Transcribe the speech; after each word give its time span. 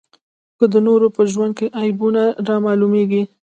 که 0.57 0.65
د 0.73 0.75
نورو 0.87 1.07
په 1.15 1.21
ژوند 1.31 1.53
کې 1.57 1.67
عیبونه 1.81 2.23
رامعلومېږي. 2.47 3.23